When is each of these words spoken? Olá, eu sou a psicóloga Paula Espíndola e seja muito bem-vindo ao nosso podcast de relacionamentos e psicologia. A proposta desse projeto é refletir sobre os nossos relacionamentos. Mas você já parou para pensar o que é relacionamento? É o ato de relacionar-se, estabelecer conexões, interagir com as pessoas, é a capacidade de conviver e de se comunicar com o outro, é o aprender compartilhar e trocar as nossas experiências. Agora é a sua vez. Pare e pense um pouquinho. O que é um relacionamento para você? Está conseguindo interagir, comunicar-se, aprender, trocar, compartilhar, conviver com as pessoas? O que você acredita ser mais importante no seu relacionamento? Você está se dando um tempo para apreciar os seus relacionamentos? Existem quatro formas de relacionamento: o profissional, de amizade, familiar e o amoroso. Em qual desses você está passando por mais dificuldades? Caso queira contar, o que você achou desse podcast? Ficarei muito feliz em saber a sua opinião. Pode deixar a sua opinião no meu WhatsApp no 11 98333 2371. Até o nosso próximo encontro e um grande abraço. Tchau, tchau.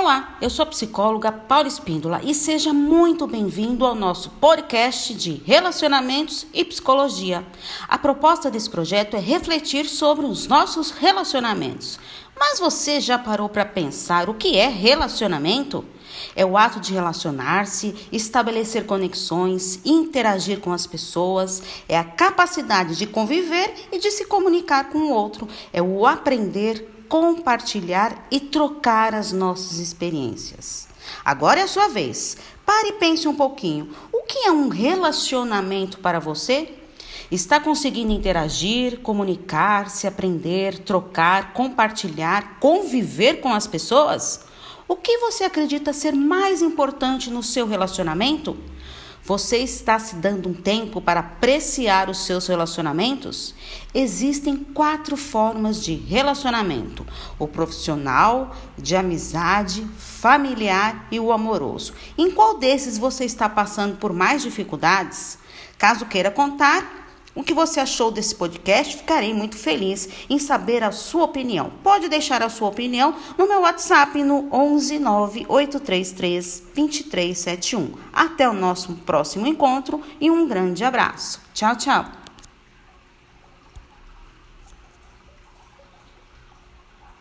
Olá, 0.00 0.38
eu 0.40 0.48
sou 0.48 0.62
a 0.62 0.66
psicóloga 0.66 1.30
Paula 1.30 1.68
Espíndola 1.68 2.22
e 2.24 2.34
seja 2.34 2.72
muito 2.72 3.26
bem-vindo 3.26 3.84
ao 3.84 3.94
nosso 3.94 4.30
podcast 4.30 5.12
de 5.12 5.42
relacionamentos 5.44 6.46
e 6.54 6.64
psicologia. 6.64 7.46
A 7.86 7.98
proposta 7.98 8.50
desse 8.50 8.70
projeto 8.70 9.14
é 9.14 9.20
refletir 9.20 9.84
sobre 9.84 10.24
os 10.24 10.46
nossos 10.46 10.90
relacionamentos. 10.90 12.00
Mas 12.34 12.58
você 12.58 12.98
já 12.98 13.18
parou 13.18 13.46
para 13.46 13.66
pensar 13.66 14.30
o 14.30 14.34
que 14.34 14.56
é 14.56 14.68
relacionamento? 14.68 15.84
É 16.34 16.44
o 16.44 16.56
ato 16.56 16.80
de 16.80 16.92
relacionar-se, 16.92 17.94
estabelecer 18.10 18.86
conexões, 18.86 19.80
interagir 19.84 20.60
com 20.60 20.72
as 20.72 20.86
pessoas, 20.86 21.62
é 21.88 21.98
a 21.98 22.04
capacidade 22.04 22.96
de 22.96 23.06
conviver 23.06 23.74
e 23.92 23.98
de 23.98 24.10
se 24.10 24.24
comunicar 24.24 24.90
com 24.90 24.98
o 24.98 25.10
outro, 25.10 25.48
é 25.72 25.82
o 25.82 26.06
aprender 26.06 26.90
compartilhar 27.10 28.24
e 28.30 28.38
trocar 28.38 29.14
as 29.16 29.32
nossas 29.32 29.78
experiências. 29.78 30.86
Agora 31.24 31.58
é 31.58 31.64
a 31.64 31.68
sua 31.68 31.88
vez. 31.88 32.36
Pare 32.64 32.90
e 32.90 32.92
pense 32.92 33.26
um 33.26 33.34
pouquinho. 33.34 33.90
O 34.12 34.22
que 34.22 34.46
é 34.46 34.52
um 34.52 34.68
relacionamento 34.68 35.98
para 35.98 36.20
você? 36.20 36.72
Está 37.28 37.58
conseguindo 37.58 38.12
interagir, 38.12 39.00
comunicar-se, 39.00 40.06
aprender, 40.06 40.78
trocar, 40.78 41.52
compartilhar, 41.52 42.58
conviver 42.60 43.40
com 43.40 43.52
as 43.52 43.66
pessoas? 43.66 44.40
O 44.90 44.96
que 44.96 45.18
você 45.18 45.44
acredita 45.44 45.92
ser 45.92 46.16
mais 46.16 46.60
importante 46.60 47.30
no 47.30 47.44
seu 47.44 47.64
relacionamento? 47.64 48.58
Você 49.22 49.58
está 49.58 50.00
se 50.00 50.16
dando 50.16 50.48
um 50.48 50.52
tempo 50.52 51.00
para 51.00 51.20
apreciar 51.20 52.10
os 52.10 52.24
seus 52.24 52.48
relacionamentos? 52.48 53.54
Existem 53.94 54.56
quatro 54.56 55.16
formas 55.16 55.80
de 55.80 55.94
relacionamento: 55.94 57.06
o 57.38 57.46
profissional, 57.46 58.56
de 58.76 58.96
amizade, 58.96 59.86
familiar 59.96 61.06
e 61.08 61.20
o 61.20 61.30
amoroso. 61.30 61.94
Em 62.18 62.28
qual 62.28 62.58
desses 62.58 62.98
você 62.98 63.24
está 63.24 63.48
passando 63.48 63.96
por 63.96 64.12
mais 64.12 64.42
dificuldades? 64.42 65.38
Caso 65.78 66.04
queira 66.06 66.32
contar, 66.32 66.99
o 67.34 67.42
que 67.42 67.54
você 67.54 67.80
achou 67.80 68.10
desse 68.10 68.34
podcast? 68.34 68.96
Ficarei 68.96 69.32
muito 69.32 69.56
feliz 69.56 70.08
em 70.28 70.38
saber 70.38 70.82
a 70.82 70.90
sua 70.90 71.24
opinião. 71.24 71.70
Pode 71.82 72.08
deixar 72.08 72.42
a 72.42 72.48
sua 72.48 72.68
opinião 72.68 73.14
no 73.38 73.46
meu 73.46 73.60
WhatsApp 73.60 74.22
no 74.22 74.48
11 74.52 74.98
98333 74.98 76.62
2371. 76.74 77.92
Até 78.12 78.48
o 78.48 78.52
nosso 78.52 78.94
próximo 79.06 79.46
encontro 79.46 80.02
e 80.20 80.30
um 80.30 80.46
grande 80.46 80.84
abraço. 80.84 81.40
Tchau, 81.54 81.76
tchau. 81.76 82.19